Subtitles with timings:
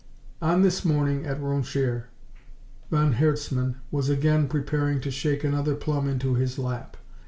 [0.41, 2.05] On this morning at Roncheres,
[2.89, 6.97] von Herzmann was again preparing to shake another plum into his lap.